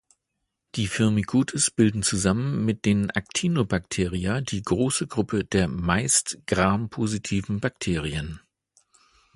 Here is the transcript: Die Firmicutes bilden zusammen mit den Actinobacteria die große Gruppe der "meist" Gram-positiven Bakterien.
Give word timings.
Die 0.73 0.87
Firmicutes 0.87 1.69
bilden 1.69 2.01
zusammen 2.01 2.65
mit 2.65 2.85
den 2.85 3.11
Actinobacteria 3.11 4.41
die 4.41 4.63
große 4.63 5.05
Gruppe 5.05 5.45
der 5.45 5.67
"meist" 5.67 6.39
Gram-positiven 6.47 7.59
Bakterien. 7.59 8.39